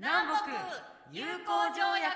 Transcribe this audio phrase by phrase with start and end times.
[0.00, 0.52] 南北
[1.10, 2.14] 友好条約。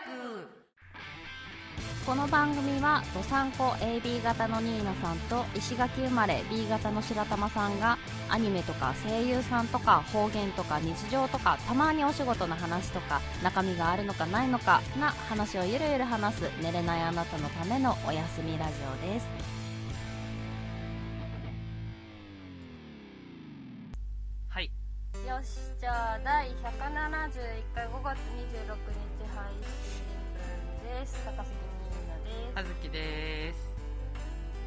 [2.06, 7.98] この番組はどさんこ AB 型のニーナさんと石垣生まれ B 型の白玉さんが
[8.28, 18.74] アニメとか声優さんとか方言とか日常とかたまにお仕事の話とか中身があるのかないのかな話をゆるゆる話す寝れないあなたのためのおやすみラジ
[19.08, 19.61] オです。
[26.24, 26.54] 第171
[27.74, 30.06] 回5月26日配信
[30.86, 31.18] 分です。
[31.24, 32.58] 高杉ニーナです。
[32.60, 33.68] あずきです。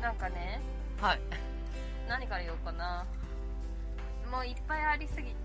[0.02, 0.60] なんかね
[1.00, 1.22] はい。
[2.10, 3.06] 何から言おうかな。
[4.30, 5.36] もういっぱいありすぎて。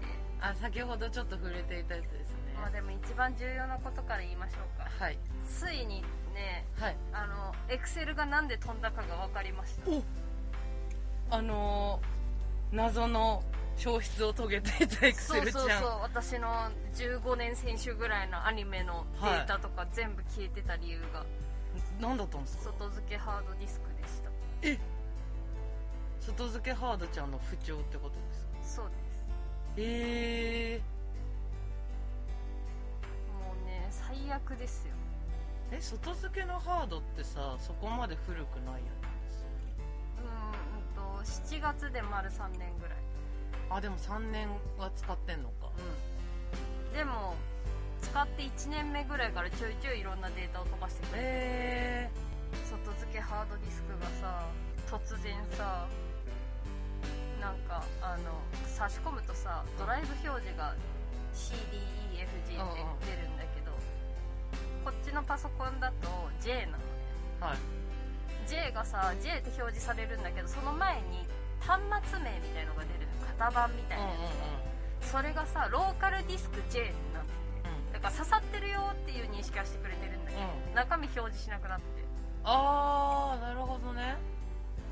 [0.40, 2.58] あ先ほどちょっと触れていたやつですね。
[2.60, 4.90] まあでも一番重要なことから言いましょうか。
[5.04, 5.18] はい。
[5.48, 6.02] ついに
[6.34, 6.96] ねはい。
[7.12, 9.88] あのエクセルがなんで飛んだかが分かりました。
[9.88, 10.02] お
[11.30, 13.44] あのー、謎の
[13.80, 15.64] 消失を遂げていたエクそセルちゃん。
[15.64, 21.24] うそうそう私の15年選手ぐらいのアニメのデータとか全部消えてた理由が。
[21.98, 22.64] 何だったんですか？
[22.78, 24.30] 外付けハードディスクでした。
[24.62, 24.78] え
[26.20, 28.82] 外付けハードちゃんの不調ってことですか？
[28.82, 29.24] そうです。
[29.78, 30.80] え。
[33.42, 34.92] もうね最悪ですよ。
[35.70, 38.82] ー、え外付けのハードってさそこまで古くないよね？
[40.18, 42.98] うーんうんと7月で丸3年ぐらい
[43.70, 45.70] あでも3年は使ってんのか。
[45.78, 46.92] うん。
[46.92, 47.36] でも
[48.02, 51.24] 使って1年目ぐらいからちょいちょいいろんなデータを飛ばしてくれて。
[51.24, 52.10] え
[52.66, 54.46] 外付けハードディスクがさ
[54.90, 55.86] 突然さ
[57.40, 60.74] なんかあの差し込むとさドライブ表示が
[61.32, 63.70] CDEFG って出るんだけど
[64.84, 66.08] こっちのパソコンだと
[66.40, 66.84] J なのね。
[67.40, 67.58] ー、はい。
[68.48, 71.24] J がさ J って表示されるんだけどその前に
[71.60, 71.78] 端
[72.10, 73.09] 末名みたいのが出るの
[73.40, 74.10] 型番みたいなや
[75.00, 77.40] つそれがさローカルディスク J になってて。
[77.94, 81.84] だから刺さってるよっていう認識はしてくれてるんだけど、う中身表示しなくなって。
[82.44, 84.16] ああなるほどね。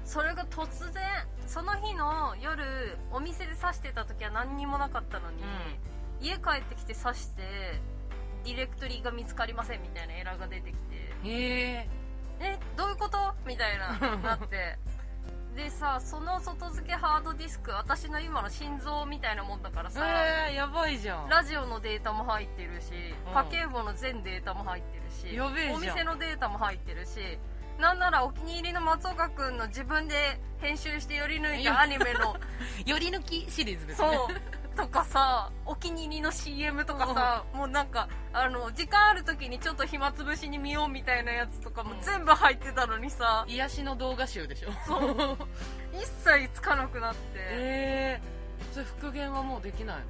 [0.05, 1.03] それが突然
[1.47, 5.43] その日の夜お店で刺してた時は何にもなかったのに、
[6.21, 7.81] 家帰ってきて刺して
[8.45, 10.97] ディレクトリーが見つかりませんみたいなエラーが出てきて。
[11.25, 11.89] へえ
[12.41, 13.19] えどういうこと？
[13.47, 14.79] みたいななって
[15.57, 20.07] でさその外付けハードディスク私の今の心臓みたいなもんだからさ、
[20.49, 21.29] えー、やばいじゃん。
[21.29, 22.93] ラジオのデータも入ってるし、
[23.27, 23.35] うん。
[23.51, 25.77] 家計簿の全データも入ってるしやべえじゃん。
[25.77, 27.39] お店のデータも入ってるし
[27.79, 32.37] なんならお気に入りの松岡君の自分で編集して寄り抜いたアニメの
[32.85, 34.09] 寄り抜きシリーズですね。
[34.15, 42.01] そうとかさお気に入りの CM とかさ、もうなんかあの時間ある時にちょっと暇つぶしに見ようみたいなやつとかもうん。
[42.01, 44.69] 全部入ってたのにさ、癒しの動画集でしょ。
[44.87, 45.37] そう。
[45.93, 50.03] 一切つかなくなって、えー、それ復元はもうできないの？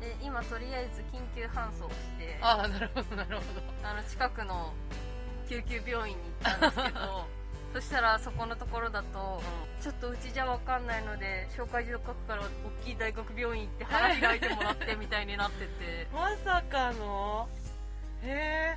[0.00, 3.42] で今とりあえず緊急搬送してああなるほどなるほ
[3.82, 4.72] あの近くの
[5.48, 7.26] 救急病院に行ったんですけど
[7.72, 9.42] そしたらそこのところだと、
[9.80, 12.46] ちょっとうちじゃ分かんないので紹介状書くから大
[12.84, 16.08] きい大学病院行って腹開いてもらってみたいになってて。
[16.10, 17.48] どまさかの？
[18.22, 18.76] へ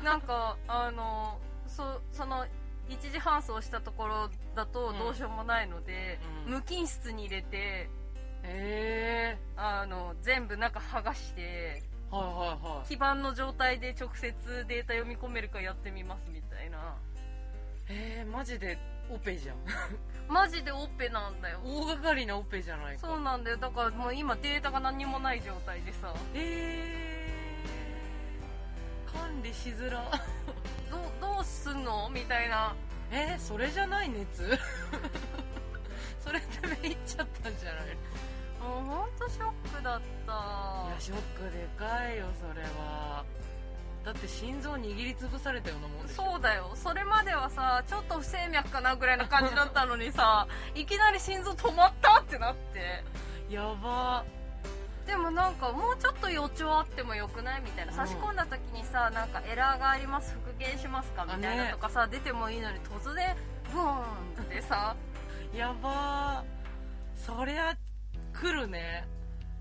[0.00, 0.04] え。
[0.04, 1.38] なんかあの
[1.68, 2.44] そその
[2.88, 4.98] 一時搬送したところだとうん。
[4.98, 6.54] どうしようもないので、うん。
[6.54, 7.88] 無菌室に入れてへ
[8.42, 9.38] え。
[9.56, 12.88] あの全部中剥がしてはいはいはい。
[12.88, 14.34] 基板の状態で直接
[14.66, 16.96] データ読み込めるかやってみますみたいな
[17.92, 18.78] へえマジで
[19.10, 19.56] オペじゃん。
[20.28, 21.60] マジでオペなんだよ。
[21.64, 23.06] 大掛かりなオペじゃないか。
[23.06, 23.56] そうなんだよ。
[23.58, 26.14] だからもう今データが何にもない状態でさ。
[26.34, 30.10] えー、管理しづら。
[30.90, 32.08] どうどうすんの？
[32.08, 32.74] みたいな。
[33.10, 34.42] えー、それじゃない熱？
[36.18, 36.46] それで
[36.82, 37.96] めいっちゃったんじゃない？
[38.62, 40.32] もうほんとショックだった。
[40.88, 43.24] いやショックでかいよそれは
[44.04, 46.24] だって心臓握りつぶされたようなもんでしょ。
[46.32, 46.72] そうだよ。
[46.74, 53.04] それまではさちょっと不整脈かなぐらいな感じだったのにさ いきなり心臓止まったってなって。
[53.48, 54.24] やば。
[55.06, 57.92] でもなんかもうちょっと予兆あってもよくないみたいな。
[57.92, 57.98] うん。
[57.98, 63.36] 差し込んだ時にさなんかエラーがあります復元しますかみたいなとかさ、出てもいいのに突然
[63.72, 64.02] ブーン
[64.42, 64.96] ってさ。
[65.54, 66.44] やば。
[67.16, 67.76] そりゃ
[68.32, 69.06] 来るね。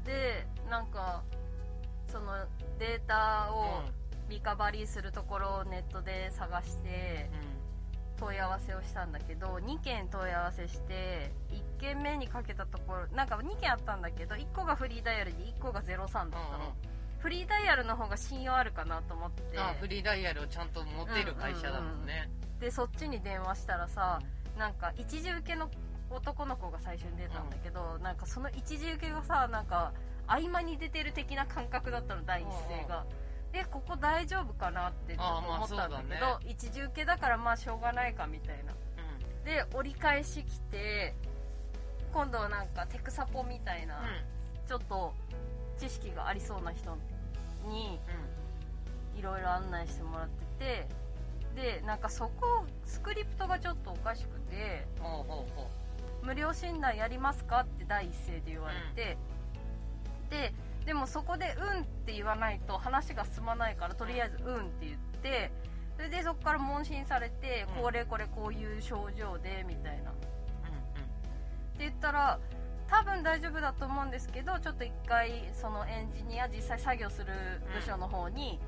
[0.06, 1.22] でなんか
[2.08, 2.34] その
[2.80, 3.84] データを
[4.32, 7.30] リカバリーするところをネットで探して
[8.18, 11.32] 問い合わせをしたんだけど2件問い合わせして
[11.78, 16.32] 1件目にかけたところなんか2件あったんだけど1個がフリーダイヤルで1個が03だったの、うんうん。
[17.20, 19.60] フリーダイヤルの方が信用あるかなと思って。
[19.60, 22.30] あフリーダイヤルをちゃんと持ってる会社だもんね、
[22.60, 24.22] でそっちに電話したらさ
[24.58, 25.70] なんか一時受けの
[26.10, 29.92] 男の子が最初に出たんだけど、なんかその一時受けがさなんか
[30.28, 33.06] 合間に出てる的な感覚だったの第一声が、
[33.54, 38.74] えここ大丈夫かなってちょっと思ったんだけど、あーまあそうだ一重系だからまあしょうがないかみたいな。
[38.74, 39.44] うん。
[39.44, 41.14] で折り返し来て
[42.14, 44.02] 今度はなんかテクサポみたいな、
[44.68, 45.14] ちょっと
[45.78, 46.98] 知識がありそうな人
[47.68, 48.00] に
[49.16, 50.88] いろいろ案内してもらって
[51.56, 55.52] てでなんかそこスクリプトがちょっとおかしくてうんほうほう。
[55.56, 55.70] ほ
[56.24, 59.18] 「無料診断やりますか?」って第一声で言われて、
[60.30, 60.54] で
[60.86, 65.52] でもそこで「うん」って言わないと話が進まないからとりあえず「うん」って言って
[65.96, 67.84] それでそこから問診されて、うん。
[67.84, 70.12] これこれこういう症状でみたいな。
[70.12, 72.40] ってう言ったら
[72.88, 77.28] 多分大丈夫だと思うんですけどちょっと一回そのエンジニア実際作業する
[77.74, 78.60] 部署の方に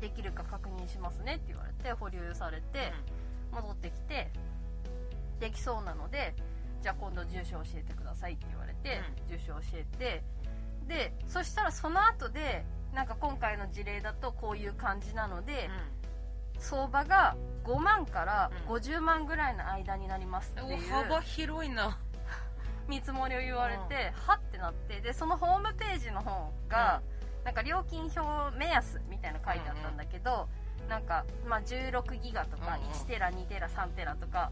[0.00, 2.92] できるか確認しますねって言われて保留されて
[3.52, 4.30] 戻ってきて
[5.38, 6.34] できそうなので
[6.82, 10.22] じゃあ今度住所教えてくださいって言われて、住所教えて
[10.90, 15.70] でそしたらその後でなんか今回の事例だとこういう感じなので、
[16.58, 18.74] 相場が5万からうん。
[18.74, 20.92] 50万ぐらいの間になりますってうんいう。
[20.92, 21.96] お幅広いな。
[22.88, 27.00] 見積もりを言われて、はってなってでそのホームページの方が、
[27.44, 30.48] なんか料金表目安みたいなの書いてあったんだけど、
[30.88, 34.50] なんか、まあ、16ギガとかうんうん1テラ2テラ3テラとか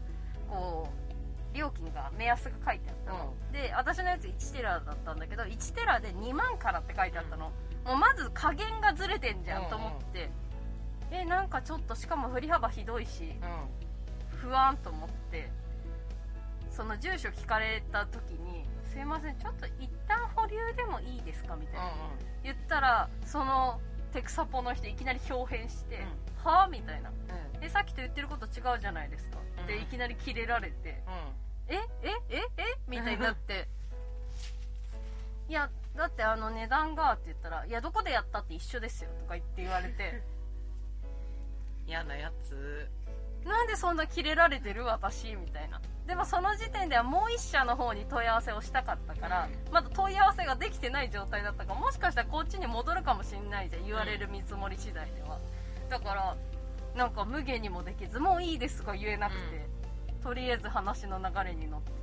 [0.49, 1.08] こう
[1.53, 7.51] 料金が目安が書いてあったの、で私のやつ1テラだったんだけど1テラで2万からって書いてあったの、
[7.85, 10.29] もうまず加減がずれてんじゃんと思って、
[11.11, 14.39] えなんかちょっとしかも振り幅ひどいしうん。
[14.39, 15.51] 不安と思って。
[16.71, 21.91] その住所聞かれた時に「すいませんちょっと一旦保留でもいいですか?」みたいな、
[22.41, 26.05] 言ったらそのテクサポの人いきなり表変して
[26.43, 27.09] 「はあ?」みたいな。
[27.09, 27.15] うん。
[27.15, 29.81] うん「えさっきと言ってること違うじゃないですか」うん。
[29.81, 31.01] いきなりキレられて
[31.67, 33.67] 「ええええみたいになって
[35.49, 40.21] 「いやだってあの値段が」って言ったら「いやどこでやったって一緒ですよ」とか言って言われて。
[41.87, 42.87] 嫌なやつ
[43.45, 44.85] なんでそんなキレられてる？
[44.85, 45.81] 私みたいな。
[46.07, 55.39] でもその時点ではもう一社の方に問い合わせをしたかったから、うまだ問い合わせができてない状態だったからもしかしたらこっちに戻るかもしれないじゃん言われる見積もり次第では。
[55.89, 56.35] だから
[56.95, 59.67] なんか無限にもできずもういいですが言えなくて、
[60.23, 61.93] とりあえず話の流れに乗ってて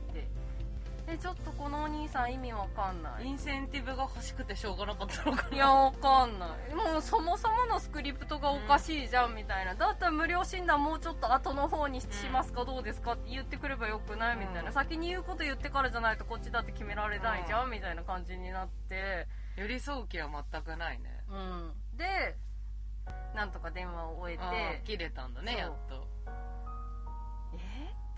[1.08, 3.26] えちょっとこのお兄さん意味わかんない。
[3.26, 5.56] インセンティブが欲しくてしょうがなかったのかな？
[5.56, 6.75] いやわかんない。
[6.75, 14.73] もうそもそものスクリプトがおかしいじゃんみたいな、だったら無料診断もうちょっと後の方にしますかどうですかって言ってくればよくないみたいな、うん。
[14.73, 19.29] 先に言うこと言ってからじゃないとこっちだって決められないじゃん、みたいな感じになって。
[19.56, 21.23] 寄り添う気は全くないね。
[21.31, 21.73] うん。
[21.97, 22.37] で
[23.35, 26.08] なんとか電話を終えあてー切れたんだねやっと。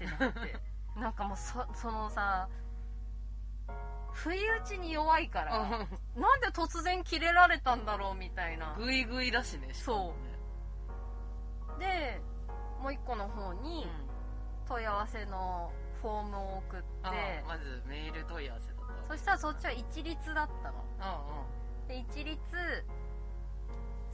[0.01, 0.07] えー？
[0.07, 0.57] ってなって。
[0.99, 2.49] なんかもうそそのさ
[4.13, 5.87] 不意打ちに弱いから
[6.17, 8.75] なんで突然切れられたんだろうみたいな。
[8.77, 10.15] グイグイだしねしかも
[11.79, 11.79] ね。
[11.79, 12.21] で
[12.83, 13.89] もう一個の方に
[14.67, 15.71] 問い合わせの
[16.03, 20.85] フォームを送ってあーまずメール問い合わせだとそしたらそっちは一律だったの。
[21.01, 21.45] うんう
[21.85, 21.89] ん。
[21.89, 22.39] で一律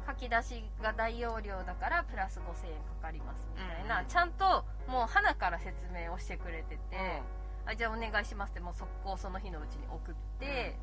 [0.09, 7.21] 書き出しが大容量だからプラス5000円かかりますみたいな、うんちゃんともう花から説明をしてくれてて、
[7.67, 10.75] あじゃあお願いしますってもう速攻その日のうちに送って、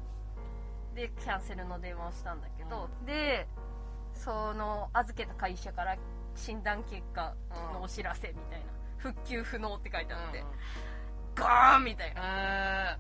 [0.95, 3.49] でキャンセルの電話をしたんだけど、で
[4.15, 5.97] その預けた会社から
[6.37, 7.35] 診断結果
[7.73, 8.67] のお知らせみたいな。
[8.99, 10.45] 復旧不能って書いてあって、
[11.35, 12.93] ガーンみたいな。
[12.93, 12.99] あ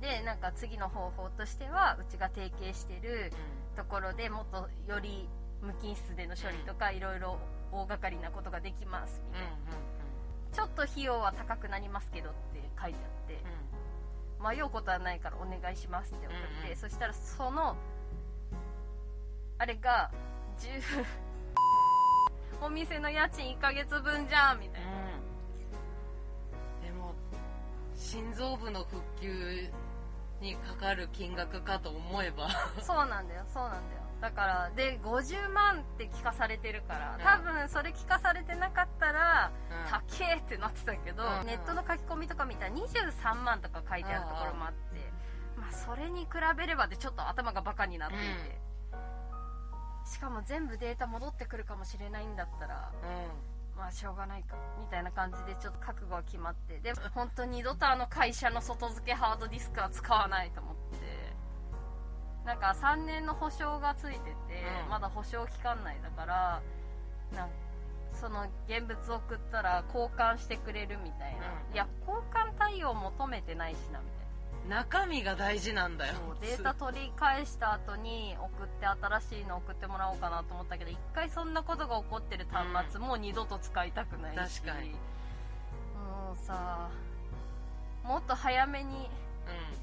[0.00, 3.32] でなんか次の方法としてはうちが提携してる
[3.76, 5.28] ところでもっとより
[5.62, 7.38] 無菌室での処理とかいろいろ
[7.70, 9.48] 大掛かりなことができますみたいな、
[10.52, 13.42] ちょっと費用は高くなりますけどって書いてあって、
[14.56, 16.76] 迷うことはないからお願いしますって送って、うんうん。
[16.76, 17.76] そしたらその
[19.58, 20.10] あれが
[20.58, 21.04] 10
[22.60, 24.90] お店の家賃1ヶ月分じゃんみたいな、
[26.84, 27.14] でも
[27.96, 29.70] 心臓部の復旧
[30.42, 32.48] にかかる金額かと思えば。
[32.82, 34.02] そうなんだよそうなんだよ。
[34.20, 39.50] だからで50万って聞かされてるから多分それ聞かされてなかったら、
[39.90, 41.46] 高えってなってたけど、うん。
[41.46, 45.12] ネットの書き込みとか見たら23万とか書いてあるところもあって、
[45.56, 48.60] まあそれに比べればでちょっと頭がバカになっていて、
[50.04, 52.92] しかも全部データ戻ってくるかもしれないんだったら
[53.76, 56.78] まあしょうがないかみたいな感じでちょっと覚悟は決まって。
[56.80, 61.32] で本当に二度とあの会社の外付けハードディスクは使わないと思って。
[62.44, 64.32] なんか3年の保証がついてて、
[64.84, 64.90] うん。
[64.90, 66.62] まだ保証期間内だから
[67.34, 67.48] なん
[68.12, 71.74] その現物送ったら交換してくれるみたいな、うん。
[71.74, 74.21] いや交換対応求めてないしなみたい
[74.68, 76.14] 中身が大事なんだよ。
[76.40, 84.62] データ取り返した後に送って新しいの送ってもらおうかなと思ったけど一回そんなことが起こってる端末、もう二度と使いたくないし。
[84.62, 84.90] 確かに。
[84.90, 84.96] も
[86.34, 86.90] うさ
[88.04, 89.10] もっと早めに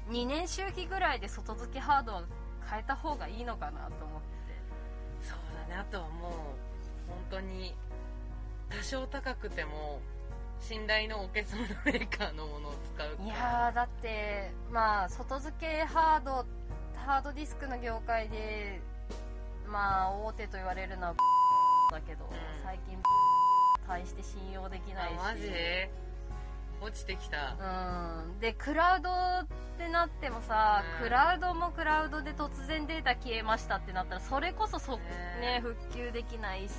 [0.08, 0.14] うん。
[0.14, 2.22] 2年周期ぐらいで外付けハードは
[2.68, 5.28] 変えた方がいいのかなと思って。
[5.28, 5.80] そうだね。
[5.80, 6.32] あとはもう
[7.08, 7.74] 本当に
[8.70, 10.00] 多少高くても
[10.60, 13.16] 信頼の置けそうなメーカーのものを使う。
[13.16, 16.44] かいやーだってまあ外付けハード
[16.94, 18.80] ハードディスクの業界で
[19.66, 21.14] まあ大手と言われるのは
[21.90, 22.28] だけど、ん。
[22.62, 22.98] 最近
[23.88, 25.16] 大して信用できないし。
[25.18, 25.50] あマジ？
[26.80, 27.56] 落ちてきた。
[27.58, 28.38] うん。
[28.40, 31.04] でクラウドってなってもさ、うん。
[31.04, 35.02] クラウドもクラウドで突然データ消えましたってなったらそれこそそ、ね
[35.40, 36.72] ね、復旧できないし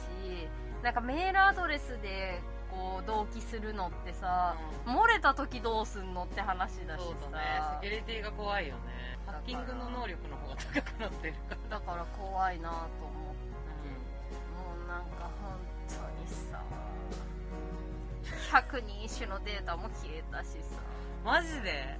[0.82, 7.06] なんかメールアドレスでこう同期するのってさ、漏れた時どうすんのって話だしさ。
[7.06, 7.46] そうだね。
[7.82, 8.82] セキュリティが怖いよね。
[9.26, 11.80] ハッキングの能力の方が高くなってるから。
[11.80, 13.92] だから怖いなと思って。
[14.56, 16.64] もうなんか本当にさ。
[18.52, 20.80] 100人一首のデータも消えたしさ。
[21.26, 22.00] マジで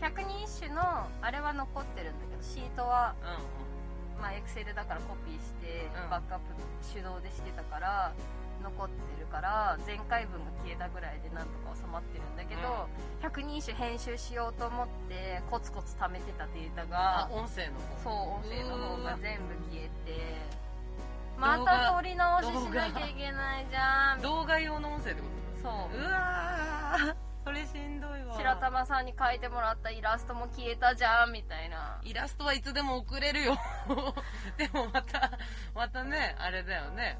[0.00, 3.14] ？100人一首のあれは残ってるんだけどシートは
[4.18, 6.10] うまあエクセルだからコピーしてうん。
[6.10, 6.44] バックアップ
[6.94, 8.12] 手動でしてたから
[8.62, 12.88] 残ってるから前回分が消えたぐらいでなんとか収まってるんだけど、
[13.22, 20.58] 100人一首編集しようと思ってコツコツ貯めてたデータんがあ音声のそう方音声の方が全部消えて
[21.38, 24.22] また撮り直ししなきゃいけないじゃん。
[24.22, 25.26] 動画用の音声ってこ
[25.62, 25.96] そう。
[25.96, 27.28] とうわー。
[27.44, 28.36] それしんどいわ。
[28.36, 32.00] 白玉さんに描いてもらったイラストも消えたじゃんみたいな。
[32.02, 33.56] イラストはいつでも送れるよ。
[34.58, 35.30] でもまた
[35.74, 37.18] またねあれだよね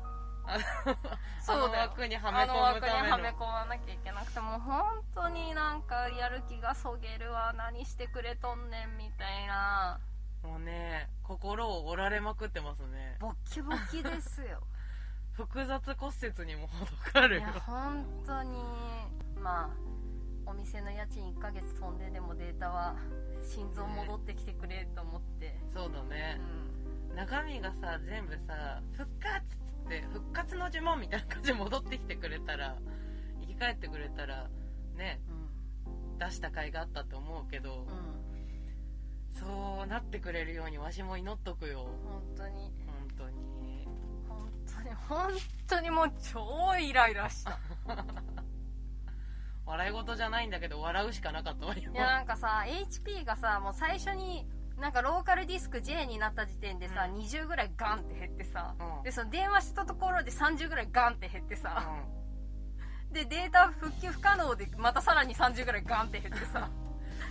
[1.41, 4.83] そうの枠にはめあの込む枠にはめ込まなきゃいけなくてもう本
[5.15, 7.53] 当になんかやる気がそげるわ。
[7.57, 10.01] 何してくれとんねんみたいな。
[10.43, 13.17] もうね心を折られまくってますね。
[13.21, 14.63] ボッキボキですよ。
[15.33, 17.41] 複雑骨折にも程があるよ。
[17.41, 18.63] いや本当に。
[19.41, 19.71] まあ
[20.47, 22.97] お店の家賃1ヶ月飛んででもデータは
[23.43, 26.41] 心臓戻ってきてくれと思って、そうだうね、
[27.13, 27.15] ん。
[27.15, 32.77] 中身がさ全部さ復活って復活の呪文みたいな感じで戻ってきてくれたら
[33.41, 34.49] 生き返ってくれたら
[34.97, 35.21] ね
[36.19, 38.13] 出した甲斐があったと思うけど、うん。
[38.13, 38.19] うん
[39.39, 41.87] そうなってくれるようにわしも祈っとくよ。
[42.05, 42.73] 本当に。
[42.87, 43.87] 本当に。
[44.29, 45.33] 本当に本
[45.69, 47.59] 当にもう超イライラした。
[49.65, 51.93] 笑い事じゃないんだけど笑うしかなかったわよ。
[51.93, 54.47] いやなんかさ HP がさもう最初に
[54.81, 57.21] なんかローカルディスク J になった時点でさ、うん。
[57.21, 59.03] 20ぐらいガンって減ってさ、うん。
[59.03, 61.91] でその電話したところで30ぐらいガンって減ってさ、
[63.11, 66.61] うでデータ復旧不可能でまたさらに30ぐらいガンって減ってさ。
[66.61, 66.71] ん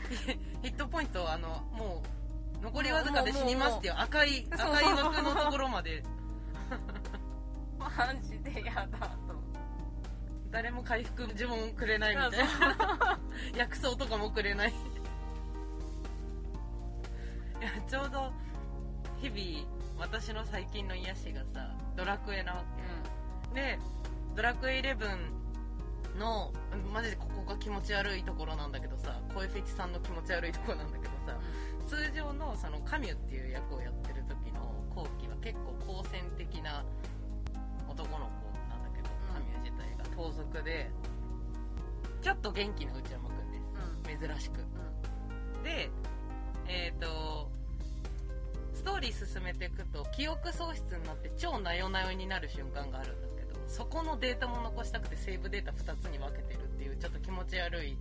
[0.62, 2.04] ヒットポイントあのも
[2.60, 6.04] う残りわずかで死にますっていう赤い赤い枠のところまで。
[7.78, 7.90] マ
[8.22, 9.18] ジでやだと。
[10.50, 13.20] 誰も回復呪文くれないみたいな。
[13.56, 14.74] 薬草とかもくれない
[17.88, 18.32] ちょうど
[19.22, 19.68] 日々
[20.00, 22.64] 私の最近の癒しがさドラクエなわ
[23.54, 23.54] け。
[23.54, 23.80] で
[24.36, 26.52] ドラクエ11の
[26.94, 31.38] マジでここが気持ち悪いところなんだけどさ声フェチさんの気持ち悪いところなんだけどさ
[31.88, 36.84] 通常のそのカミュっていう役をやってる時の後期は結構好戦的な
[37.88, 39.34] 男の子なんだけど、うん。
[39.34, 40.04] カミュ自体が。
[40.16, 40.92] 盗賊で
[42.22, 44.20] ちょっと元気な内山くんです。
[44.20, 44.28] うん。
[44.28, 44.60] 珍しく。
[44.60, 45.64] うん。
[45.64, 45.90] で
[46.68, 47.50] えっ、と
[48.78, 57.98] ストーリー進めていくと記憶喪失になって超なよなよになる瞬間があるんだけどそこのデータも残したくてセーブデータ2つに分けてるっていうちょっと気持ち悪い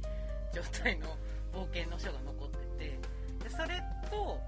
[0.54, 1.16] 状態の
[1.54, 3.00] 冒険の書が残ってて
[3.42, 4.38] でそれと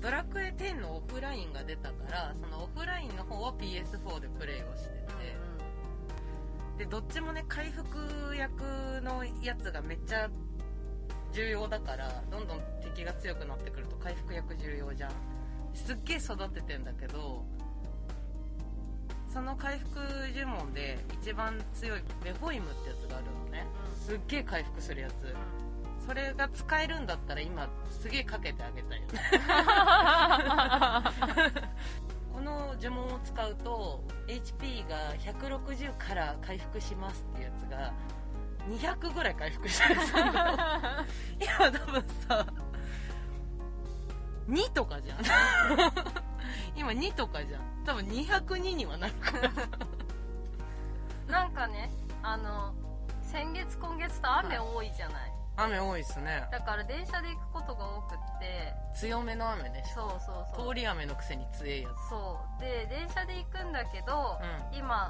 [0.00, 5.02] ドラクエ10のオフラインが出たからそのオフラインの方は PS4 でプレイをしてて、
[6.78, 10.28] でどっちもね回復役のやつがめっちゃ
[11.32, 15.12] 重要だからどんどん敵が強くなってくると回復役重要じゃん。
[15.74, 17.44] すっげえ育ててんだけど
[19.32, 19.98] その回復
[20.34, 23.66] 呪文で一番強いベホイムってやつがあるのね。
[23.90, 23.96] うん。
[23.98, 25.34] すっげえ回復するやつ。
[26.06, 29.14] それが使えるんだったら今すげえかけてあげたいよね。
[32.34, 37.94] この呪文を使うと HP が160から回復しますっていうやつが
[38.68, 40.02] 200ぐらい回復したるの
[41.40, 42.46] 今多分さ
[44.48, 45.18] 2とかじゃん。
[46.76, 47.62] 今2とかじゃん。
[47.84, 49.50] 多分202にはなるから
[51.26, 51.90] なんかね
[52.22, 52.72] あの
[53.22, 56.46] 先月今月と雨多いじゃない、雨多いっすね。
[56.50, 58.74] だから電車で行くことが多くって。
[58.94, 59.82] 強めの雨ね。
[59.94, 60.68] そうそうそう。
[60.68, 62.60] 通り雨のくせに強いやそう。
[62.60, 65.08] で電車で行くんだけど、う今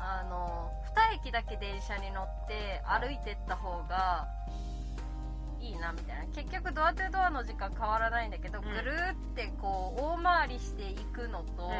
[0.00, 0.72] あの
[1.12, 4.26] 2駅だけ電車に乗って歩いてった方が
[5.60, 6.24] いいなみたいな。
[6.34, 8.64] 結局ドアトゥドアの時間変わらないんだけど、うん。
[8.64, 11.70] ぐるーってこう大回りしていくのと、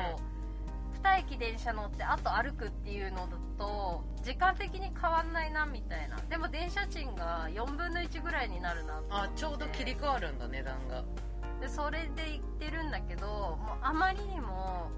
[1.03, 6.17] 2駅電車乗ってあと歩くっていうのだと時間的に変わんないなみたいな。
[6.29, 11.03] でも電車賃が4分の1ぐらいになるなあちょうど切り替わるんだ値段が。
[11.61, 14.91] でそれで行ってるんだけどもうあまりにも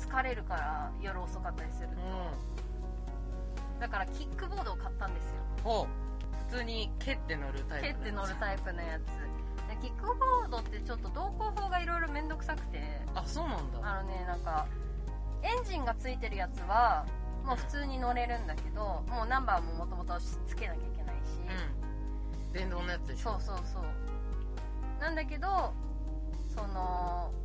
[0.00, 3.80] 疲れるから夜遅かったりすると、うん。
[3.80, 5.34] だからキックボードを買ったんですよ。
[5.62, 5.86] ほう。
[6.50, 9.02] 普通に蹴って乗るタイプ蹴って乗るタイプのやつ。
[9.68, 12.82] でキックボードってちょっと動向法がいろいろ面倒くさくて。
[13.14, 13.78] あそうなんだ。
[13.82, 14.66] あのねなんか
[15.42, 17.06] エンジンがついてるやつは
[17.44, 21.40] もう普通に乗れるんだけどもうナンバーももともとつけなきゃいけないし、
[22.48, 22.52] うん。
[22.52, 23.38] 電動のやつでしょ。
[23.38, 23.82] そうそうそう。
[25.00, 25.72] なんだけど
[26.54, 27.39] その普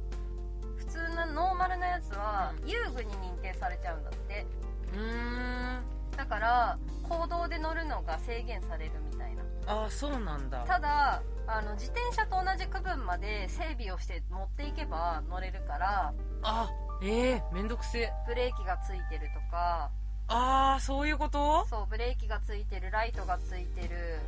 [0.96, 2.70] 通のノーマルなやつはうん。
[2.70, 4.46] 遊具に認定されちゃうんだって。
[4.94, 5.84] うーん。
[6.16, 9.44] だから公道で乗るのが制限されるみたいな。
[9.68, 10.64] あそうなんだ。
[10.66, 16.70] ただあの自転車と同じ区分まで整備をして持っていけば乗れるからあ
[17.04, 18.14] ええめんどくせえ。
[18.28, 19.90] ブレーキがついてるとか。
[20.28, 21.68] ああそういうこと？
[21.70, 24.20] そうブレーキがついてるライトがついてる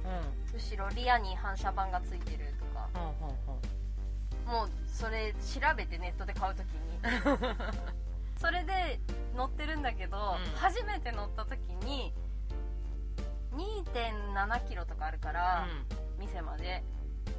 [0.54, 0.60] うん。
[0.60, 2.88] 後ろリアに反射板がついてるとか。
[2.94, 3.77] ほうほうほう
[4.48, 7.00] もうそれ調べてネットで買う時に。
[8.40, 9.00] それで
[9.36, 10.60] 乗ってるんだけど、うん。
[10.60, 12.14] 初めて乗った時に
[13.54, 13.84] 2
[14.34, 15.68] 7キロとかあるから、
[16.18, 16.84] 店まで。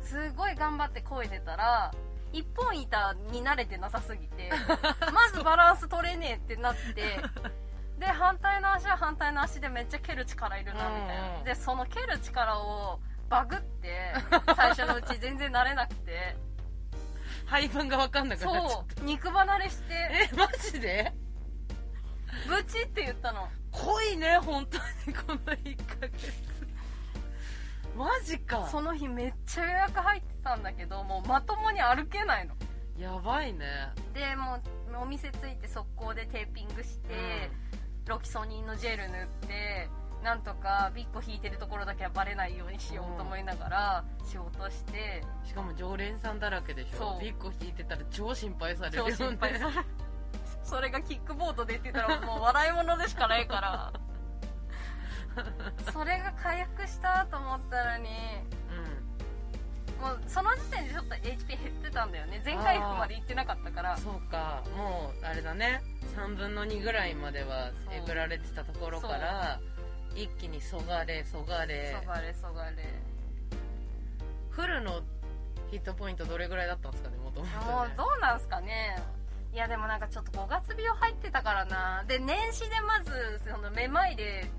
[0.03, 1.93] すごい頑張って漕いでたら
[2.33, 4.51] 一本板に慣れてなさすぎて
[5.13, 7.21] まずバランス取れねえってなって
[7.99, 14.15] で反対の足は反対の足でめっちゃ蹴る力いるなみたいな、うんうんでその蹴る力をバグって
[14.57, 16.37] 最初のうち全然慣れなくて
[17.49, 19.05] 配分が分かんなくなっちゃっそう。
[19.05, 19.85] 肉離れして。
[20.33, 21.13] えマジで？
[22.47, 23.49] ブチって言ったの。
[23.73, 24.77] 濃いね本当
[25.11, 25.17] に。
[25.17, 26.33] この1ヶ月。
[27.97, 28.69] マジか。
[28.71, 32.55] その日めっちゃ予約入ってたんだけどもうまともに歩けないの。
[32.99, 33.65] やばいね。
[34.13, 37.51] でもうお店着いて速攻でテーピングして、
[38.07, 39.89] ロキソニンのジェル塗って
[40.23, 45.23] なんとかビッコ引いてるところだけはバレないようにしようと思いながら仕事して。
[45.45, 47.19] しかも常連さんだらけでしょ。
[47.21, 49.85] ビッコ引いてたら超心配されるよ超ね心配される。
[50.63, 53.93] それがキックボードでって言ったらもう笑い物でしかないから。
[55.93, 58.09] それが火薬したと思ったのに
[59.99, 62.41] うもうその時点でちょっと HP 減ってたんだよね。
[62.45, 63.95] 全回復まで行ってなかったから。
[63.95, 64.63] んそうか。
[64.77, 65.81] もうあれだね。
[66.17, 69.61] 3分の2ぐらいまではえぐられてたところから
[70.15, 71.97] 一気にそがれそがれ。
[72.03, 72.77] そがれそがれ。
[74.51, 75.03] フルの
[75.71, 78.97] ヒットポイントどれぐらいだったんですかねもともともうどうなんすかね。
[79.53, 82.05] いやでもなんかちょっと5月病入ってたからな。
[82.09, 84.51] で年始でまずそのめまいで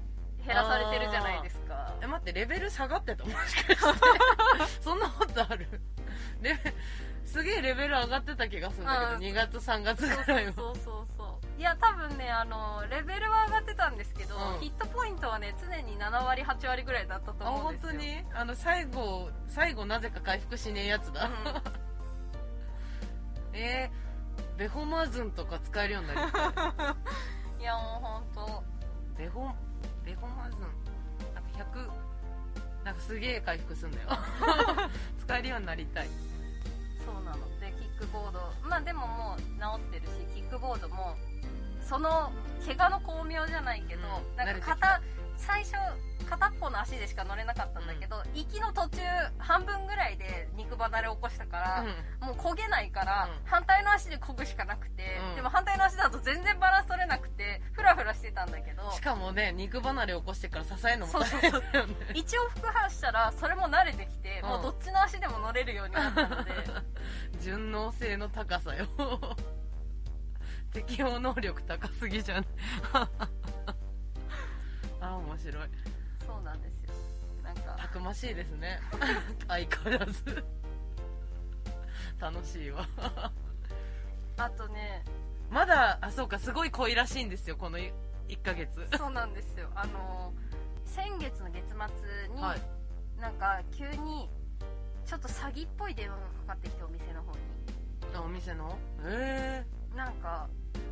[0.45, 1.93] 減らされてるじゃないですか。
[2.01, 3.75] え待ってレベル下がってたもしかして。
[4.81, 5.67] そんなことある？
[7.25, 9.19] すげえレベル上がってた気がするんだけど、うん。
[9.19, 11.18] 2月3月そうぐらいはそうそうそう
[11.59, 14.61] いや多分ねあのレベルは上がってたんですけど、うん。
[14.61, 17.91] ヒットポイントはね常に7割8割ぐらいだったと思うんですよ。
[17.91, 18.23] 当に？
[18.33, 21.29] あの最後最後なぜか回復しねえやつだ、
[23.51, 28.63] えー、ベホマズンとか使えるようになりたいうんいやもう本当。
[29.17, 29.51] ベホ
[30.05, 30.61] ベホマズン。
[31.35, 31.91] なんか100
[32.85, 34.07] なんかすげえ回復すんだよ。
[35.19, 36.09] 使えるようになりたい。
[37.05, 37.59] そうなの。
[37.59, 38.53] でキックボード。
[38.63, 39.45] まあでももう治
[39.89, 41.17] ってるしキックボードも
[41.89, 42.32] その
[42.63, 45.02] 怪我の巧妙じゃないけど、うんなんか片
[45.36, 45.73] 最初
[46.30, 48.99] 片っぽの足でしか乗れなかったんだけど、行きの途中
[49.39, 51.86] 半分ぐらいで肉離れ起こしたから、
[52.21, 53.45] もう焦げないから、うん。
[53.45, 55.36] 反対の足で漕ぐしかなくて、うん。
[55.38, 61.95] でも反対の足だと全然バランス取れなくてフラフラしてたんだけどしかもね肉離れ起こしてから支えるのも大変だよね。
[62.13, 64.49] 一応副反したらそれも慣れてきて、うん。
[64.49, 66.52] もうどっちの足でも乗れるようになったので。
[67.41, 68.86] 順応性の高さよ
[70.73, 72.45] 適応能力高すぎじゃない
[75.01, 75.69] あ面白い。
[76.25, 76.93] そうなんですよ。
[77.43, 77.75] なんか。
[77.77, 78.79] たくましいですね。
[79.47, 80.43] 相変わらず。
[82.19, 82.88] 楽しいわ。
[84.38, 85.03] あとね。
[85.49, 87.93] まだあそうかすごい濃いらしいんですよこの1
[88.43, 88.88] ヶ月。
[88.95, 89.69] そうなんですよ。
[89.73, 90.34] あの
[90.86, 92.62] 先月の月末に、はい。
[93.19, 94.29] なんか急に
[95.05, 97.38] ちょっと詐欺っぽい電話がかかってきてお店の方に。
[98.13, 98.77] あお店の？
[99.03, 99.65] え
[99.99, 100.47] なんか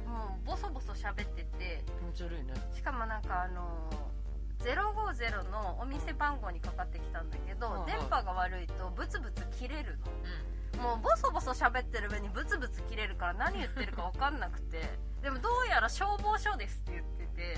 [0.06, 2.54] もうボソボソ喋っててえ気持ち悪いね。
[2.76, 3.89] しかもなんかあの
[4.60, 9.98] 050のお店番号にかかってきたんだけど、うんうん電波が悪いとブツブツ切れる
[10.76, 10.84] の。
[10.84, 14.84] もうボソボソ喋ってる上にブツブツ切れるから何言ってるか分かんなくて。
[15.24, 17.58] でもどうやら消防署ですって言ってて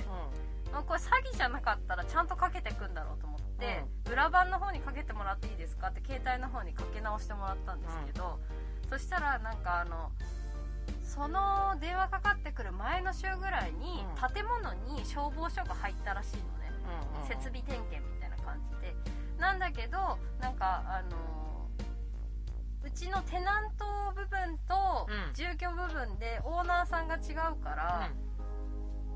[0.71, 8.39] もうこれ詐欺じゃなかったらちゃんとかけてくんだろうと思って、裏番の方にかけてもらっていいですかって携帯の方にかけ直してもらったんですけど、
[8.89, 10.11] そしたらなんかあの
[11.09, 14.33] その電話かかってくる前の週ぐらいにうん。
[14.33, 18.95] 建物に消防署が入ったらしいのね、うんうん設備点検みたいな感じで。
[19.39, 21.69] なんだけどなんかあの
[22.83, 25.33] うちのテナント部分とうん。
[25.33, 28.09] 住居部分でオーナーさんが違うから、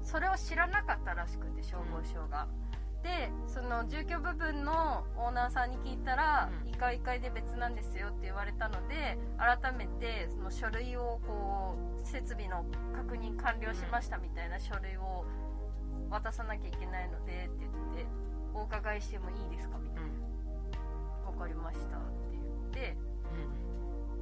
[0.03, 2.47] それを知らなかったらしくて消防署が、
[3.03, 6.71] でその住居部分のオーナーさんに聞いたら、うん。
[6.71, 15.25] 1階1階で別なんですよって言われたので改めてその書類をこう設備の確認完了しましたみたいな書類を
[16.09, 18.07] 渡さなきゃいけないのでって言って
[18.53, 20.09] お伺いしてもいいですかみたいうん。
[21.25, 22.37] な分かりましたって
[22.73, 22.97] 言って。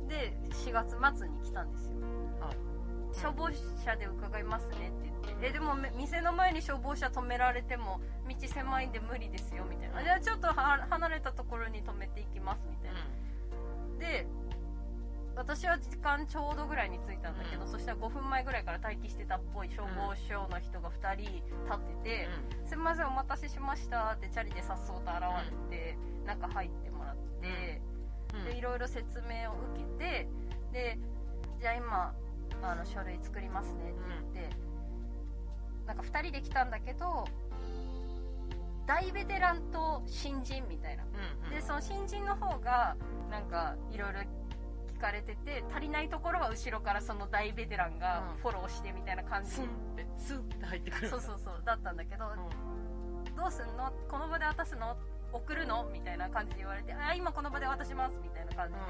[0.02, 0.08] うん。
[0.08, 1.96] で4月末に来たんですよ。
[2.40, 2.71] はい
[3.14, 3.50] 消防
[3.84, 5.48] 車で伺いますねって言って。
[5.48, 10.04] えでもめ店の前に消防車止められても道狭いんで無理ですよみたいな。
[10.04, 13.00] じゃあちょっとは離れたところに止めていきますみたいな。
[14.00, 14.28] で
[15.36, 17.72] 私は時間ちょうどぐらいに着いたんだけど、うん。
[17.72, 21.42] そしたら5分前ぐらいから待機してたっぽい消防署の人が2人立
[21.74, 22.30] ってて、
[22.66, 25.22] すいませんお待たせしましたってチャリでさっそうと現
[25.72, 27.82] れて、中入ってもらって、
[28.36, 28.46] うん。
[28.46, 30.28] でいろいろ説明を受けて
[30.74, 31.00] で
[31.62, 32.14] じゃあ今
[32.64, 34.00] あの書類作りますねって
[34.34, 34.56] 言って、
[35.88, 37.28] なんか2人で来たんだけど
[38.88, 41.04] 大ベテランと新人みたいな。
[41.04, 41.52] うんうん。
[41.52, 42.96] でその新人の方が
[43.30, 48.42] なんかいろいろ聞かれてて足りないところは後ろからその大ベテランがうん。
[48.42, 52.26] フォローしてみたいな感じ、スンってスンって入ってくるそうそうそうだったんだけど、
[53.36, 53.92] どうすんの？
[54.10, 54.98] この場で渡すの？
[55.34, 55.90] 送るの？
[55.92, 58.14] みたいな感じで言われてあ今この場で渡します。
[58.22, 58.82] みたいな感じで、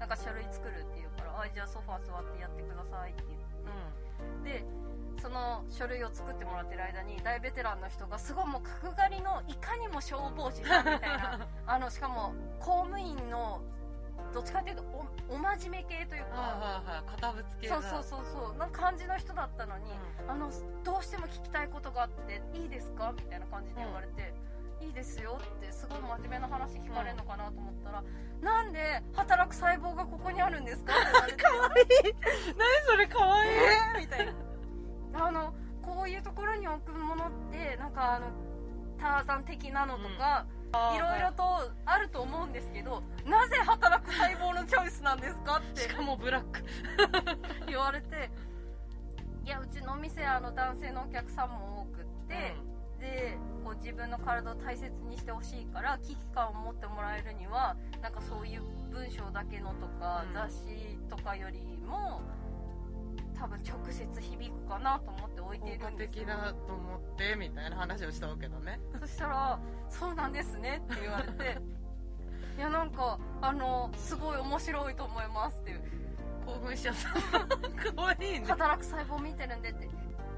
[0.00, 4.64] なんか書類作るっていうからあじゃあソファー座ってやってくださいって言って、で
[5.20, 13.60] その書類を作ってもらってる間に大ベテランの人がすごいもう角刈りのいかにも消防士さんみたいな あのしかも公務員の
[14.32, 14.82] どっちかっていうと
[15.28, 17.82] おお真面目系というか、はいはいはい片ぶつ系だ。
[17.82, 19.90] そうそうそうそうな感じの人だったのに、
[20.28, 20.50] あの
[20.84, 23.12] どうしても聞きたいことがあっていいですか？
[23.12, 24.32] みたいな感じで言われて、
[24.80, 28.04] いいですよってすごい真面目な話聞かれるのかなと思ったら、
[28.40, 31.42] なんで働く細胞がここにあるんですかって言われて。
[31.42, 32.54] かわいい。
[32.56, 34.00] 何それかわいい。
[34.00, 34.32] みたいな。
[35.26, 38.26] あのこういうところに置くものってなんかあの
[38.98, 40.46] ターザン的なのとか、
[40.94, 45.82] いろいろとあると思うんですけどなぜ働く細胞のチョイスなんですかって。
[45.82, 46.62] しかもブラック。
[47.66, 48.30] 言われて
[49.44, 52.54] いやうちのお店あの男性のお客さんも多くって、
[52.98, 60.34] でこう自分の体を大切にしてほしいから危機感を持ってもらえるにはなんかそういう文章だけのとか、うん。
[60.34, 62.20] 雑誌とかよりも
[63.38, 66.24] 多分直接響くかなと思って置いてい効果るんですよ。
[66.24, 68.80] 的だと思ってみたいな話をしたわけだね。
[69.00, 69.58] そしたら
[69.88, 71.58] 「そうなんですね」って言われて
[72.58, 75.82] いやなんかあのすごい面白いと思いますっていう。
[76.48, 77.92] 興奮しちゃった。
[77.92, 78.46] かわいいね。
[78.46, 79.88] 働く細胞見てるんでって。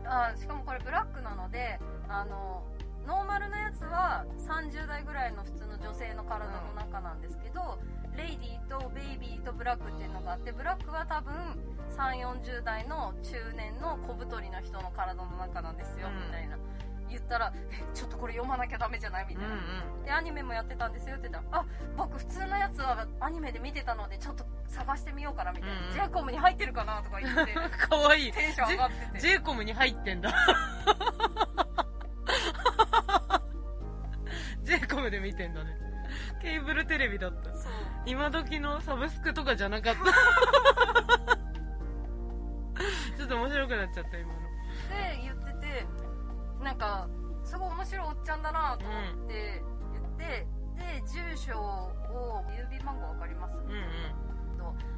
[0.05, 1.79] あしかもこれブラックなので
[2.11, 2.63] あの
[3.07, 7.79] ノーマルなやつは30代ぐらいの普通の女性の体の中なんですけど、
[8.17, 11.33] レイディーとベイビーとブラックっていうのがあってブラックは多分
[11.97, 16.27] 3 4 0代の中年の小太りの人の体の中なんですよ、うん。
[16.27, 16.59] みたいな。
[17.09, 19.27] 言ったらえちょっとこれ読まなきゃダメじゃない？
[19.29, 19.57] みたいな、
[20.05, 25.93] でアニメもやってたんですよって言ったらあ僕普通のやつはアニメで見てたのでちょっと探してみようかなみたいな、うんうん。
[25.95, 28.33] j コムに入ってるかなとか言ってうん かわいい。
[28.33, 29.19] テンション上がってて。
[29.19, 30.33] J コムに入ってんだ
[34.71, 35.77] J コムで見てんだね。
[36.41, 37.53] ケーブルテレビだった。
[37.53, 37.73] そう。
[38.07, 40.01] 今時のサブスクとかじゃなかった。
[43.19, 44.39] ちょっと面白くなっちゃった今の。
[44.89, 45.87] で言ってて
[46.63, 47.09] なんか
[47.43, 49.61] すごい面白いおっちゃんだなと思って
[49.93, 53.85] 言って、で住所を郵便番号分かります、うんうん。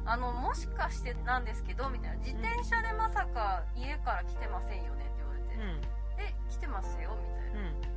[0.05, 2.17] あのもしかしてなんですけどみたいな。
[2.17, 5.81] 自転車でまさか家から来てませんよねって言われて、うん。
[6.19, 7.92] え来てますよみたいな、うん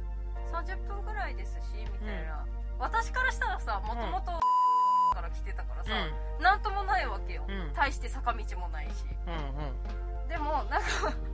[0.64, 1.58] 30分くらいですし
[2.00, 2.44] みたいな、
[2.78, 4.26] 私からしたらさもともと
[5.14, 5.90] から来てたからさ、
[6.40, 7.72] なんともないわけよ、うん。
[7.74, 9.04] 大して坂道もないし。
[9.26, 10.28] うんうん。
[10.28, 10.86] でもなんか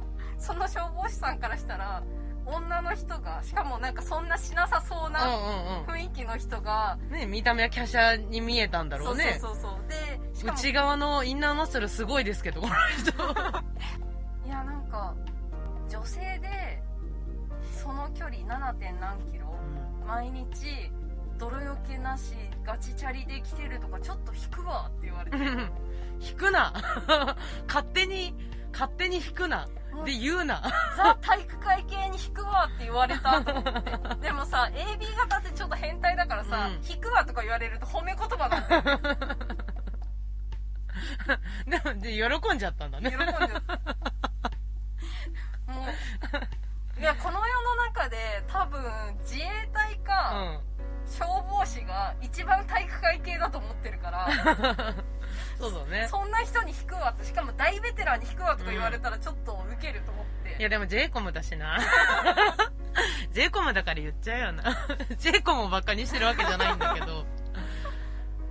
[0.38, 2.02] その消防士さんからしたら
[2.44, 9.38] 女の人がしかもなんかそんなしなさそうなうんうん雰囲気の人が、うんね見た目は華奢に見えたんだろうね。
[9.40, 9.88] そうそうそうそう。
[9.88, 13.12] で内側のインナーマッスルすごいですけどこの人。
[14.46, 15.14] いやなんか
[15.88, 16.71] 女性で
[17.82, 18.74] その距離 7.
[18.74, 19.46] 点何キロ
[20.06, 20.46] 毎日
[21.36, 25.36] 泥よけなしガチチャリで来てるとかちょっと引くわって言われて。
[26.24, 26.72] 引くな。
[27.66, 28.32] 勝手に
[28.72, 29.66] 勝手に引くな。
[30.04, 30.62] で言うな。
[30.96, 33.90] ザ体育会系に引くわって言われたと思って。
[34.22, 36.80] でもさ AB 型ってちょっと変態だからさ、うん。
[36.88, 38.68] 引くわとか言われると褒め言葉なん。
[38.68, 38.98] だよ
[41.66, 43.10] でもで喜んじゃったんだね。
[43.10, 43.18] 喜ん
[43.48, 43.91] じゃった
[49.02, 50.60] 多分自衛隊うかん。
[51.06, 54.28] 消防士が一番体育会系だと思ってるから
[55.58, 56.08] そうだね。
[56.08, 61.78] そんな人に引くわしかも大ベテランに引くわとか言われたらちょっとウケると思って、いやでも j イコムだしな。
[63.32, 64.62] j イコムだから言っちゃうよな。
[65.18, 67.26] j イコムをバカにしてるわけじゃないんだけど。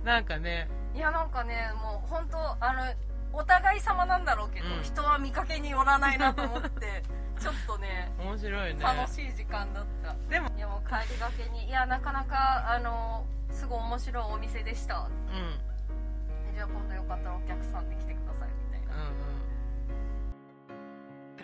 [0.04, 0.68] なんかね。
[0.94, 2.94] いやなんかねもう本当あの
[3.32, 4.82] お互い様なんだろうけど、うん。
[4.82, 7.02] 人は見かけによらないなと思って
[7.40, 8.82] ちょっとね面白いね。
[8.82, 10.14] 楽しい時間だった。
[10.28, 15.00] でもいやもう帰りがけにいやなかなかあのすごい面白いお店でした。
[15.00, 16.54] うん。
[16.54, 18.94] じゃあ今度よかったらお客さんで来てくださいみたいな。
[18.94, 19.42] うんうん。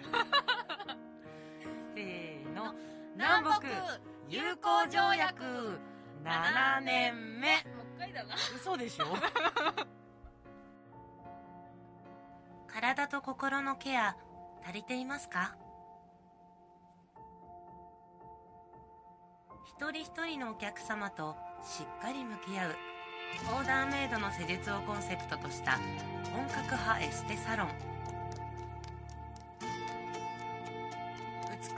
[1.95, 2.75] せーの。
[3.17, 3.63] 南北
[4.29, 5.81] 友好条約。
[6.25, 7.49] 7年目。
[7.49, 8.35] もう一回だな。
[8.55, 9.07] 嘘でしょ？
[12.81, 14.15] 体と心のケア
[14.65, 15.57] 足りていますか？
[19.67, 22.77] 一人一人のお客様としっかり向き合う
[23.53, 25.73] オーダーメイドの施術をコンセプトとした
[26.33, 27.69] 本格派エステサロン。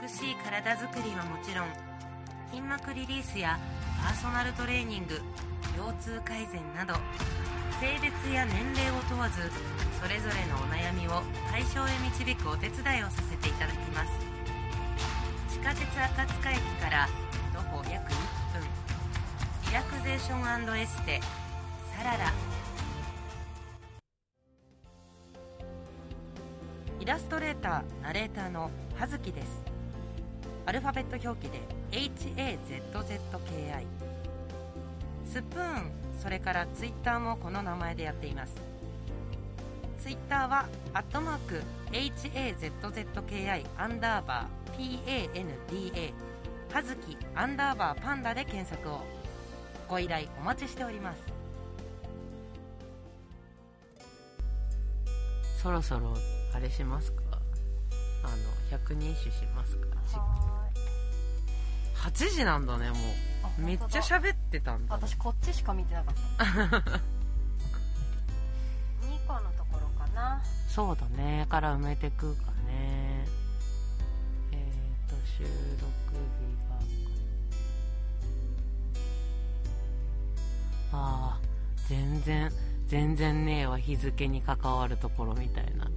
[0.01, 1.67] 美しい体づくりはもちろん
[2.51, 3.59] 筋膜リリースや
[4.03, 5.19] パーソナルトレーニング
[5.77, 6.95] 腰痛改善など
[7.79, 9.49] 性別や年齢を問わず
[10.01, 14.11] それぞれのお悩みを解消へ導くお手伝いをさせていただきます。
[15.49, 17.07] 地下鉄赤塚駅から
[17.53, 18.15] 徒歩約1
[18.53, 18.61] 分。
[19.67, 20.41] リラクゼーション
[20.79, 21.21] エステ
[21.95, 22.33] サララ。
[26.99, 29.63] イラストレーターナレーターの葉月です。
[30.65, 34.00] アルファベット表記で HAZZKI
[35.31, 35.91] スプーン
[36.21, 38.53] それからツイッターもこの名前でやっています。
[40.03, 46.13] ツイッターはアットマーク HAZZKI アンダーバー PANDA
[46.73, 48.99] 葉月アンダーバーパンダで検索を
[49.87, 51.23] ご依頼お待ちしております。
[55.63, 56.13] そろそろ
[56.53, 57.21] あれしますか？
[58.23, 58.35] あの
[58.69, 59.87] 百人種しますか
[62.09, 63.61] ？8時なんだねもう。
[63.61, 64.93] めっちゃ喋ってたんだ。
[64.93, 66.43] 私こっちしか見てなかった。
[66.45, 66.51] 2
[69.25, 70.43] 個のところかな。
[70.67, 71.47] そうだね。
[71.49, 73.25] から埋めてくかね。
[74.51, 75.49] えっ、と収録
[76.37, 76.55] 日
[80.93, 81.39] がああ
[81.87, 82.51] 全然
[82.87, 83.79] 全然ねえわ。
[83.79, 85.85] 日付に関わるところみたいな。
[85.85, 85.91] の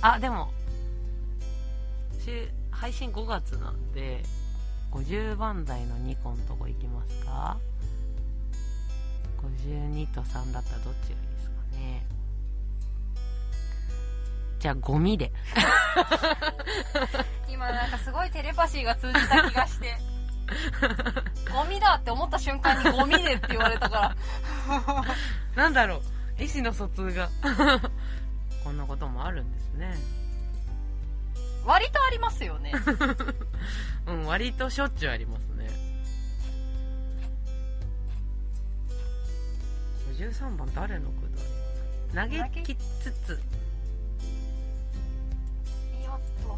[0.00, 0.50] あでも
[2.18, 4.22] し配信5月なんで
[4.92, 7.58] 50番台の2個のとこ行きますか
[9.66, 12.06] ？52と3だったらどっちがいいですかね？
[14.58, 15.32] じゃあゴミで。
[17.48, 19.96] 今なんかすごいテレパシーが通じた気がして。
[21.52, 25.04] ゴミだって思った瞬間にゴミでって言われたから。
[25.54, 25.96] なんだろ
[26.38, 26.42] う？
[26.42, 27.28] 意思の疎通が。
[28.64, 29.94] こんなこともあるんですね
[31.66, 32.72] 割とありますよね。
[34.06, 35.68] うん割としょっちゅうありますね。
[40.16, 41.28] 53番誰のく
[42.14, 42.38] だり？
[42.40, 43.30] 投げきつつ。
[43.32, 43.38] よ
[46.16, 46.56] っと。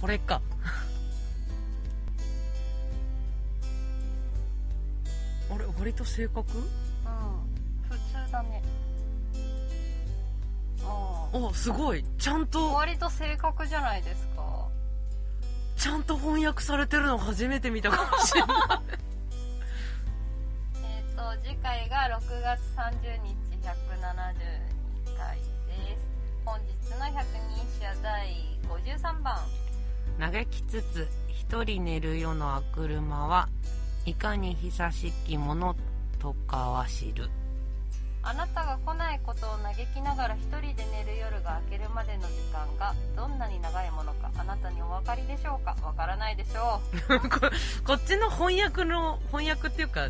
[0.00, 0.40] これか。
[5.50, 6.40] あれ割と正確？
[6.58, 6.64] うん
[7.88, 8.62] 普通だね
[10.90, 12.04] あすごい。
[12.18, 12.72] ちゃんと。
[12.72, 14.68] 割と正確じゃないですか。
[15.76, 18.48] ちゃんと翻訳されてるの初めて見たかもしれない。
[20.82, 25.44] えっ、と次回が6月30日172回で
[25.96, 26.02] す。
[26.44, 29.38] 本日の百人者第53番。
[30.18, 33.48] 嘆きつつ一人寝る夜の悪車は
[34.04, 35.76] いかに久しきもの
[36.18, 37.30] とかは知る
[38.22, 45.74] あなたが来ないことを嘆きながら一人で寝る夜が明けるまでの時間がどんなに長いものかあなたにお分かりでしょうか？
[45.82, 47.18] わからないでしょ こ
[47.86, 50.06] こっちの翻訳の翻訳っていうか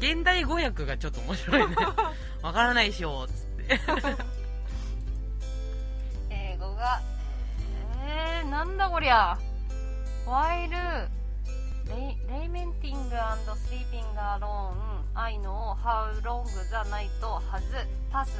[0.00, 1.76] 現代語訳がちょっと面白いね。
[2.42, 3.34] わからないでしょつっ
[3.68, 3.78] て。
[6.30, 7.00] 英語が
[8.04, 9.38] えー、なんだこりゃ
[11.88, 14.76] While lamenting and sleeping alone
[15.14, 17.10] I know how long the night
[17.50, 17.62] has
[18.12, 18.30] passed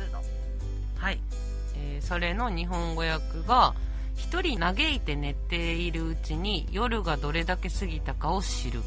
[0.97, 1.21] はい、
[1.77, 3.75] えーそれの日本語訳が
[4.17, 8.83] 一人嘆いて寝ているうちに夜がどれだけ過ぎたかを知る。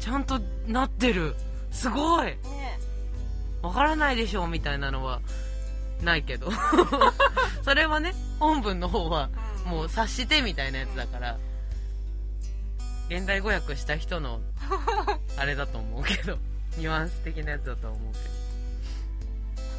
[0.00, 1.34] ちゃんとなってる。
[1.70, 2.26] すごい。
[2.26, 2.38] ね。
[3.62, 5.20] わからないでしょみたいなのは
[6.02, 6.50] ないけど。
[7.62, 9.30] それはね本文の方は
[9.66, 9.70] うん。
[9.72, 11.38] もう察してみたいなやつだから
[13.10, 14.40] 現代語訳した人の
[15.36, 16.38] あれだと思うけど
[16.78, 18.24] ニュアンス的なやつだとは思うけど。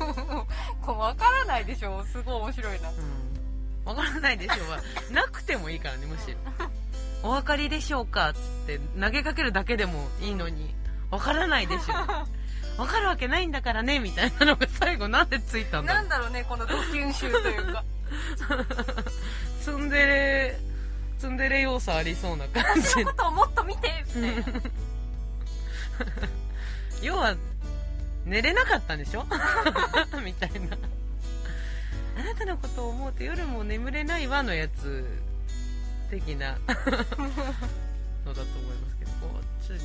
[0.81, 2.03] こう分からないでしょ。
[2.11, 2.89] すごい面白いな。
[2.89, 2.95] うん。
[3.85, 4.65] わからないでしょ。
[4.65, 4.79] うは
[5.11, 6.37] なくてもいいからねむしろ。
[7.23, 8.31] お分かりでしょうか？
[8.31, 10.75] っつって投げかけるだけでもいいのに
[11.09, 11.93] わからないでしょ。
[12.81, 17.83] わかるわけないんだからねみたいなのが最後なんでついたんだろなんだろうねこのドキュン集というか。
[19.61, 20.59] ツンデレ
[21.21, 24.61] ツンデレ要素ありそうな感じ私のことをもっと見てみたいな。
[27.03, 27.35] 要は
[28.25, 29.23] 寝れなかったんでしょ？
[30.25, 30.75] みたいな。
[32.19, 35.05] あなたのことを思うと夜も眠れないわのやつ
[36.09, 36.57] 的な。
[36.67, 37.17] のだと思い
[38.77, 39.43] ますけどこう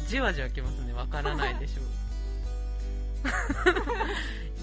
[0.09, 0.95] じわじわきますね。
[0.95, 1.83] わからないでしょ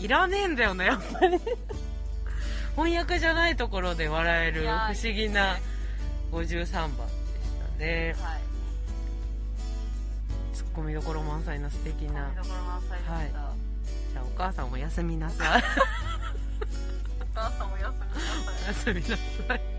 [0.02, 1.40] いらねえんだよなやっぱり。
[2.76, 5.60] 翻訳じゃないところで笑える不思議な
[6.34, 8.16] 53番でしたね。
[8.20, 8.42] はい。
[10.56, 12.30] ツッコミどころ満載な素敵な。
[12.30, 13.30] 見どころ満載でした、はい。
[13.30, 15.64] じゃあお母さんも休みなさい。
[17.22, 18.64] お母さんも休みなさい。
[18.64, 19.62] おやすみなさい「